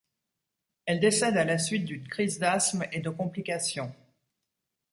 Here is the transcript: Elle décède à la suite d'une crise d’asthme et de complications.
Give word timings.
Elle 0.87 0.99
décède 0.99 1.37
à 1.37 1.45
la 1.45 1.59
suite 1.59 1.85
d'une 1.85 2.07
crise 2.07 2.39
d’asthme 2.39 2.85
et 2.91 3.01
de 3.01 3.11
complications. 3.11 3.93